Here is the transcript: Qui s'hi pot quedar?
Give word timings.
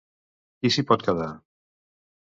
Qui 0.61 0.71
s'hi 0.77 0.85
pot 0.93 1.05
quedar? 1.09 1.29